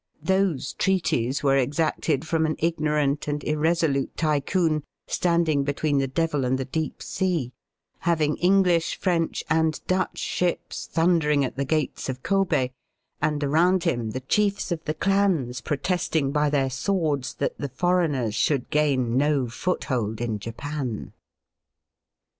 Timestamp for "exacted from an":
1.57-2.55